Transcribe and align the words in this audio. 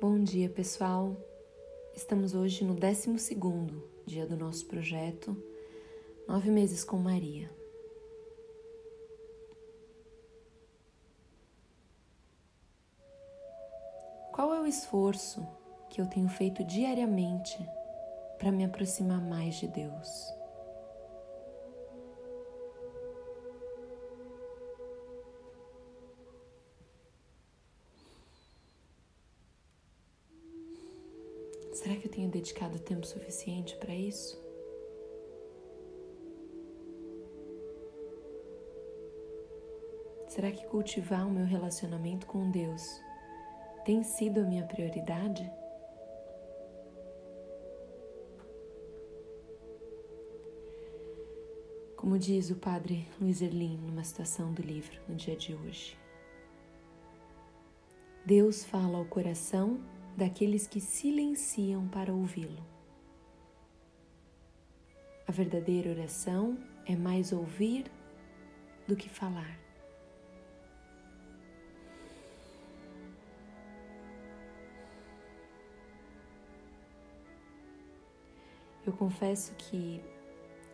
Bom 0.00 0.18
dia, 0.18 0.48
pessoal. 0.48 1.14
Estamos 1.94 2.34
hoje 2.34 2.64
no 2.64 2.72
12 2.72 3.34
dia 4.06 4.24
do 4.24 4.34
nosso 4.34 4.64
projeto 4.64 5.36
Nove 6.26 6.50
Meses 6.50 6.82
com 6.82 6.96
Maria. 6.96 7.50
Qual 14.32 14.54
é 14.54 14.60
o 14.62 14.66
esforço 14.66 15.46
que 15.90 16.00
eu 16.00 16.06
tenho 16.06 16.30
feito 16.30 16.64
diariamente 16.64 17.58
para 18.38 18.50
me 18.50 18.64
aproximar 18.64 19.20
mais 19.20 19.56
de 19.56 19.68
Deus? 19.68 20.39
Será 31.80 31.96
que 31.96 32.08
eu 32.08 32.10
tenho 32.10 32.28
dedicado 32.28 32.78
tempo 32.78 33.06
suficiente 33.06 33.74
para 33.76 33.94
isso? 33.94 34.38
Será 40.28 40.52
que 40.52 40.66
cultivar 40.66 41.26
o 41.26 41.30
meu 41.30 41.46
relacionamento 41.46 42.26
com 42.26 42.50
Deus 42.50 42.82
tem 43.82 44.02
sido 44.02 44.40
a 44.40 44.44
minha 44.44 44.66
prioridade? 44.66 45.50
Como 51.96 52.18
diz 52.18 52.50
o 52.50 52.56
padre 52.56 53.08
Luiz 53.18 53.40
Erlim 53.40 53.78
numa 53.78 54.04
citação 54.04 54.52
do 54.52 54.60
livro 54.60 55.00
no 55.08 55.14
dia 55.14 55.34
de 55.34 55.54
hoje. 55.54 55.98
Deus 58.26 58.66
fala 58.66 58.98
ao 58.98 59.06
coração 59.06 59.80
daqueles 60.16 60.66
que 60.66 60.80
silenciam 60.80 61.88
para 61.88 62.12
ouvi-lo. 62.12 62.64
A 65.26 65.32
verdadeira 65.32 65.90
oração 65.90 66.58
é 66.84 66.96
mais 66.96 67.32
ouvir 67.32 67.90
do 68.86 68.96
que 68.96 69.08
falar. 69.08 69.58
Eu 78.84 78.92
confesso 78.94 79.54
que 79.56 80.02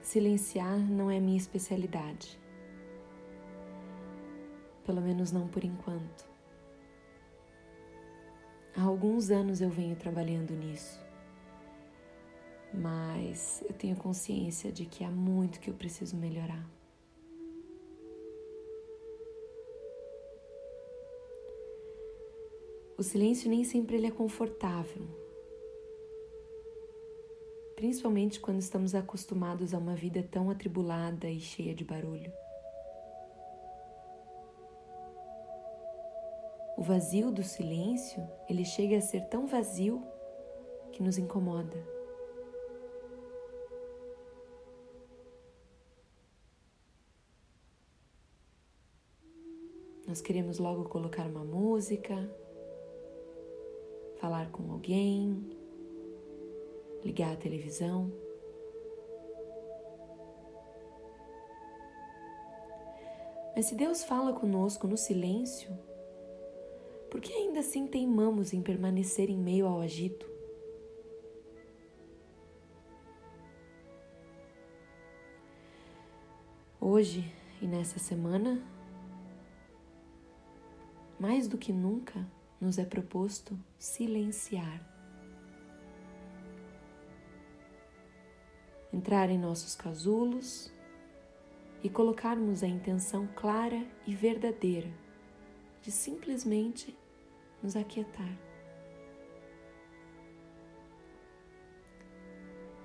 silenciar 0.00 0.78
não 0.78 1.10
é 1.10 1.18
minha 1.18 1.36
especialidade. 1.36 2.38
Pelo 4.84 5.00
menos 5.00 5.32
não 5.32 5.48
por 5.48 5.64
enquanto. 5.64 6.33
Há 8.76 8.82
alguns 8.82 9.30
anos 9.30 9.60
eu 9.60 9.70
venho 9.70 9.94
trabalhando 9.94 10.52
nisso, 10.52 11.00
mas 12.72 13.62
eu 13.68 13.72
tenho 13.72 13.94
consciência 13.94 14.72
de 14.72 14.84
que 14.84 15.04
há 15.04 15.10
muito 15.10 15.60
que 15.60 15.70
eu 15.70 15.74
preciso 15.74 16.16
melhorar. 16.16 16.68
O 22.98 23.02
silêncio 23.04 23.48
nem 23.48 23.62
sempre 23.62 23.94
ele 23.96 24.08
é 24.08 24.10
confortável, 24.10 25.02
principalmente 27.76 28.40
quando 28.40 28.60
estamos 28.60 28.92
acostumados 28.92 29.72
a 29.72 29.78
uma 29.78 29.94
vida 29.94 30.20
tão 30.28 30.50
atribulada 30.50 31.30
e 31.30 31.38
cheia 31.38 31.74
de 31.74 31.84
barulho. 31.84 32.32
O 36.76 36.82
vazio 36.82 37.30
do 37.30 37.42
silêncio, 37.42 38.26
ele 38.48 38.64
chega 38.64 38.98
a 38.98 39.00
ser 39.00 39.28
tão 39.28 39.46
vazio 39.46 40.02
que 40.92 41.02
nos 41.02 41.18
incomoda. 41.18 41.76
Nós 50.06 50.20
queremos 50.20 50.58
logo 50.58 50.88
colocar 50.88 51.26
uma 51.26 51.44
música, 51.44 52.14
falar 54.16 54.50
com 54.50 54.70
alguém, 54.70 55.50
ligar 57.04 57.32
a 57.32 57.36
televisão. 57.36 58.12
Mas 63.56 63.66
se 63.66 63.74
Deus 63.74 64.02
fala 64.02 64.32
conosco 64.32 64.86
no 64.86 64.96
silêncio, 64.96 65.76
por 67.14 67.20
que 67.20 67.32
ainda 67.32 67.60
assim 67.60 67.86
teimamos 67.86 68.52
em 68.52 68.60
permanecer 68.60 69.30
em 69.30 69.38
meio 69.38 69.68
ao 69.68 69.80
agito? 69.80 70.28
Hoje 76.80 77.32
e 77.62 77.68
nessa 77.68 78.00
semana, 78.00 78.60
mais 81.16 81.46
do 81.46 81.56
que 81.56 81.72
nunca, 81.72 82.26
nos 82.60 82.78
é 82.78 82.84
proposto 82.84 83.56
silenciar. 83.78 84.84
Entrar 88.92 89.30
em 89.30 89.38
nossos 89.38 89.76
casulos 89.76 90.68
e 91.80 91.88
colocarmos 91.88 92.64
a 92.64 92.66
intenção 92.66 93.28
clara 93.36 93.86
e 94.04 94.16
verdadeira 94.16 94.90
de 95.80 95.92
simplesmente 95.92 97.03
nos 97.64 97.76
aquietar. 97.76 98.38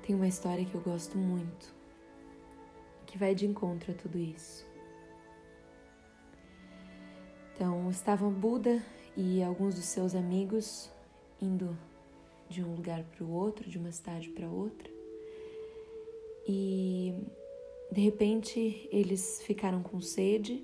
Tem 0.02 0.16
uma 0.16 0.28
história 0.28 0.64
que 0.64 0.74
eu 0.74 0.80
gosto 0.80 1.18
muito, 1.18 1.76
que 3.06 3.18
vai 3.18 3.36
de 3.36 3.46
encontro 3.46 3.92
a 3.92 3.96
tudo 3.96 4.18
isso. 4.18 4.66
Então, 7.54 7.90
estavam 7.90 8.32
Buda 8.32 8.82
e 9.18 9.44
alguns 9.44 9.76
dos 9.76 9.84
seus 9.84 10.16
amigos 10.16 10.90
indo 11.42 11.78
de 12.48 12.64
um 12.64 12.74
lugar 12.74 13.04
para 13.04 13.24
o 13.26 13.32
outro, 13.32 13.70
de 13.70 13.78
uma 13.78 13.92
cidade 13.92 14.30
para 14.30 14.48
outra. 14.48 14.90
E 16.48 17.14
de 17.92 18.00
repente 18.00 18.88
eles 18.94 19.42
ficaram 19.44 19.84
com 19.84 20.00
sede 20.00 20.64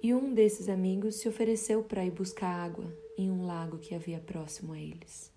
e 0.00 0.14
um 0.14 0.32
desses 0.32 0.68
amigos 0.68 1.16
se 1.16 1.28
ofereceu 1.28 1.82
para 1.82 2.04
ir 2.04 2.12
buscar 2.12 2.48
água 2.48 3.07
em 3.18 3.30
um 3.30 3.44
lago 3.44 3.78
que 3.78 3.94
havia 3.94 4.20
próximo 4.20 4.72
a 4.72 4.78
eles. 4.78 5.32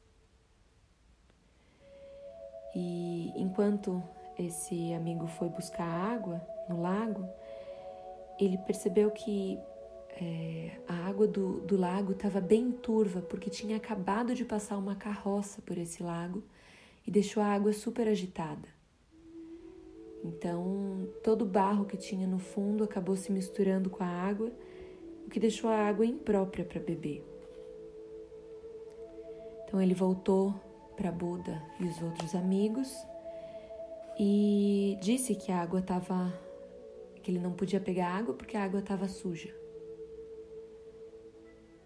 E 2.76 3.34
enquanto 3.36 4.02
esse 4.38 4.94
amigo 4.94 5.28
foi 5.28 5.50
buscar 5.50 5.84
água 5.84 6.42
no 6.70 6.82
lago, 6.82 7.28
ele 8.40 8.58
percebeu 8.60 9.12
que 9.12 9.60
é, 10.12 10.80
a 10.88 11.08
água 11.08 11.28
do, 11.28 11.62
do 11.62 11.76
lago 11.76 12.12
estava 12.12 12.40
bem 12.40 12.72
turva, 12.72 13.22
porque 13.22 13.50
tinha 13.50 13.78
acabado 13.78 14.34
de 14.36 14.46
passar 14.46 14.78
uma 14.78 14.96
carroça 14.96 15.62
por 15.62 15.78
esse 15.78 16.04
lago 16.04 16.44
e 17.06 17.12
deixou 17.12 17.42
a 17.42 17.48
água 17.48 17.74
super 17.74 18.08
agitada. 18.08 18.70
Então, 20.24 21.10
todo 21.24 21.42
o 21.42 21.48
barro 21.48 21.86
que 21.86 21.98
tinha 21.98 22.28
no 22.28 22.38
fundo 22.38 22.84
acabou 22.84 23.16
se 23.16 23.32
misturando 23.32 23.90
com 23.90 24.04
a 24.04 24.08
água, 24.08 24.52
o 25.26 25.30
que 25.30 25.40
deixou 25.40 25.70
a 25.70 25.88
água 25.88 26.06
imprópria 26.06 26.64
para 26.64 26.80
beber. 26.80 27.31
Então, 29.72 29.82
ele 29.82 29.94
voltou 29.94 30.54
para 30.98 31.10
Buda 31.10 31.64
e 31.80 31.86
os 31.86 32.02
outros 32.02 32.36
amigos 32.36 32.94
e 34.20 34.98
disse 35.02 35.34
que 35.34 35.50
a 35.50 35.62
água 35.62 35.80
estava. 35.80 36.38
que 37.24 37.32
ele 37.32 37.40
não 37.40 37.54
podia 37.54 37.80
pegar 37.80 38.10
água 38.10 38.34
porque 38.34 38.58
a 38.58 38.66
água 38.66 38.82
estava 38.82 39.08
suja. 39.08 39.56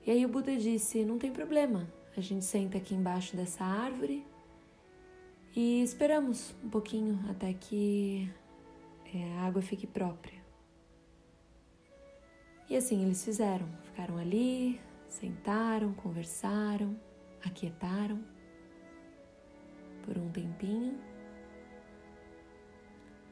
E 0.03 0.09
aí 0.09 0.25
o 0.25 0.29
Buda 0.29 0.57
disse: 0.57 1.05
Não 1.05 1.19
tem 1.19 1.31
problema, 1.31 1.87
a 2.17 2.21
gente 2.21 2.43
senta 2.43 2.79
aqui 2.79 2.95
embaixo 2.95 3.37
dessa 3.37 3.63
árvore 3.63 4.25
e 5.55 5.83
esperamos 5.83 6.55
um 6.63 6.69
pouquinho 6.69 7.23
até 7.29 7.53
que 7.53 8.27
é, 9.13 9.37
a 9.37 9.41
água 9.43 9.61
fique 9.61 9.85
própria. 9.85 10.43
E 12.67 12.75
assim 12.75 13.03
eles 13.03 13.23
fizeram, 13.23 13.67
ficaram 13.83 14.17
ali, 14.17 14.81
sentaram, 15.07 15.93
conversaram, 15.93 16.99
aquietaram 17.45 18.23
por 20.03 20.17
um 20.17 20.29
tempinho. 20.29 20.99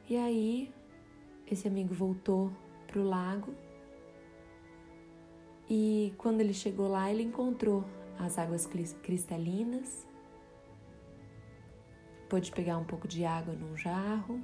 E 0.08 0.16
aí 0.16 0.72
esse 1.50 1.68
amigo 1.68 1.92
voltou 1.92 2.52
para 2.86 3.00
o 3.00 3.04
lago 3.04 3.54
e 5.68 6.14
quando 6.18 6.40
ele 6.40 6.54
chegou 6.54 6.88
lá, 6.88 7.10
ele 7.10 7.22
encontrou 7.22 7.84
as 8.18 8.38
águas 8.38 8.66
cristalinas 9.02 10.06
Pôde 12.28 12.50
pegar 12.50 12.78
um 12.78 12.84
pouco 12.84 13.06
de 13.06 13.24
água 13.24 13.54
num 13.54 13.76
jarro 13.76 14.40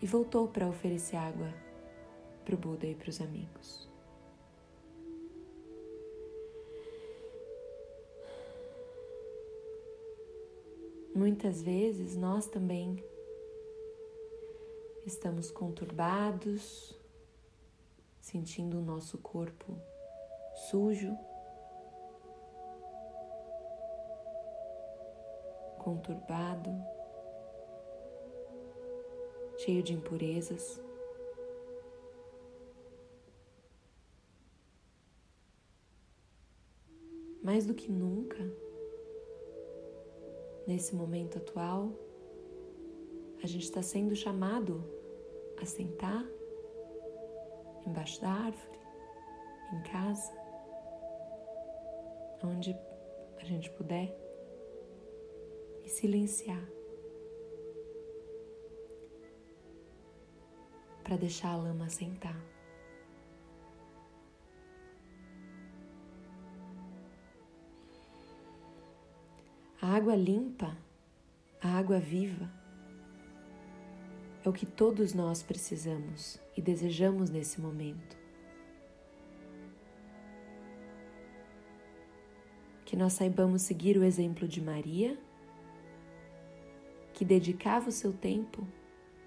e 0.00 0.06
voltou 0.06 0.48
para 0.48 0.66
oferecer 0.66 1.16
água 1.16 1.52
para 2.44 2.54
o 2.54 2.58
Buda 2.58 2.86
e 2.86 2.94
para 2.94 3.08
os 3.08 3.20
amigos. 3.20 3.91
Muitas 11.14 11.62
vezes 11.62 12.16
nós 12.16 12.46
também 12.46 13.02
estamos 15.04 15.50
conturbados, 15.50 16.98
sentindo 18.20 18.78
o 18.78 18.82
nosso 18.82 19.18
corpo 19.18 19.76
sujo, 20.54 21.16
conturbado, 25.78 26.70
cheio 29.58 29.82
de 29.82 29.92
impurezas. 29.92 30.80
Mais 37.42 37.66
do 37.66 37.74
que 37.74 37.90
nunca, 37.90 38.38
nesse 40.66 40.94
momento 40.94 41.38
atual, 41.38 41.90
a 43.42 43.46
gente 43.46 43.64
está 43.64 43.82
sendo 43.82 44.14
chamado 44.14 44.84
a 45.60 45.64
sentar 45.64 46.24
embaixo 47.86 48.20
da 48.20 48.30
árvore, 48.30 48.78
em 49.72 49.82
casa, 49.82 50.32
onde 52.44 52.76
a 53.38 53.44
gente 53.44 53.70
puder, 53.70 54.16
e 55.84 55.88
silenciar 55.88 56.64
para 61.02 61.16
deixar 61.16 61.50
a 61.50 61.56
lama 61.56 61.88
sentar. 61.88 62.40
A 69.82 69.96
água 69.96 70.14
limpa, 70.14 70.78
a 71.60 71.76
água 71.76 71.98
viva, 71.98 72.48
é 74.44 74.48
o 74.48 74.52
que 74.52 74.64
todos 74.64 75.12
nós 75.12 75.42
precisamos 75.42 76.38
e 76.56 76.62
desejamos 76.62 77.30
nesse 77.30 77.60
momento. 77.60 78.16
Que 82.84 82.94
nós 82.94 83.14
saibamos 83.14 83.62
seguir 83.62 83.98
o 83.98 84.04
exemplo 84.04 84.46
de 84.46 84.62
Maria, 84.62 85.18
que 87.12 87.24
dedicava 87.24 87.88
o 87.88 87.92
seu 87.92 88.12
tempo 88.12 88.64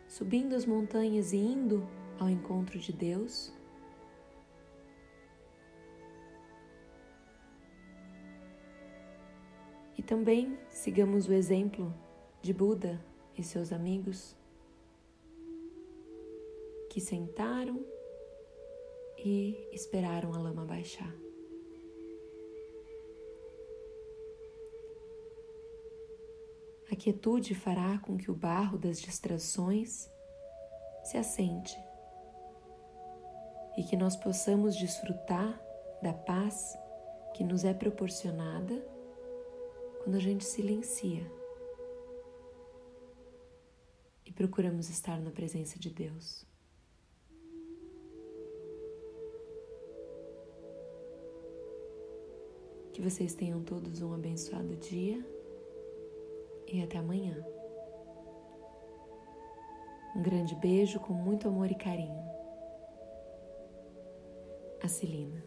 subindo 0.08 0.56
as 0.56 0.66
montanhas 0.66 1.34
e 1.34 1.38
indo 1.38 1.86
ao 2.18 2.30
encontro 2.30 2.80
de 2.80 2.94
Deus. 2.94 3.52
Também 10.06 10.58
sigamos 10.70 11.28
o 11.28 11.34
exemplo 11.34 11.94
de 12.42 12.54
Buda 12.54 13.04
e 13.36 13.44
seus 13.44 13.74
amigos 13.74 14.36
que 16.90 17.02
sentaram 17.02 17.84
e 19.18 19.68
esperaram 19.74 20.34
a 20.34 20.38
lama 20.38 20.64
baixar. 20.64 21.14
A 26.92 26.96
quietude 26.96 27.56
fará 27.56 27.98
com 27.98 28.16
que 28.16 28.30
o 28.30 28.36
barro 28.36 28.78
das 28.78 29.02
distrações 29.02 30.08
se 31.04 31.18
assente 31.18 31.76
e 33.76 33.84
que 33.84 33.98
nós 33.98 34.16
possamos 34.16 34.76
desfrutar 34.76 35.60
da 36.02 36.14
paz 36.14 36.78
que 37.34 37.44
nos 37.44 37.66
é 37.66 37.74
proporcionada 37.74 38.95
quando 40.06 40.18
a 40.18 40.20
gente 40.20 40.46
silencia 40.46 41.26
e 44.24 44.32
procuramos 44.32 44.88
estar 44.88 45.20
na 45.20 45.32
presença 45.32 45.80
de 45.80 45.90
Deus. 45.90 46.46
Que 52.94 53.02
vocês 53.02 53.34
tenham 53.34 53.64
todos 53.64 54.00
um 54.04 54.14
abençoado 54.14 54.76
dia 54.76 55.26
e 56.72 56.84
até 56.84 57.00
amanhã. 57.00 57.44
Um 60.16 60.22
grande 60.22 60.54
beijo 60.54 61.00
com 61.00 61.14
muito 61.14 61.48
amor 61.48 61.72
e 61.72 61.76
carinho. 61.76 62.24
A 64.84 64.88
Celina. 64.88 65.45